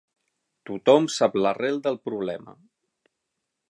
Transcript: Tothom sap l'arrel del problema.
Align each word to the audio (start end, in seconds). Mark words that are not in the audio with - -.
Tothom 0.69 1.05
sap 1.17 1.37
l'arrel 1.43 1.79
del 1.87 2.03
problema. 2.09 2.61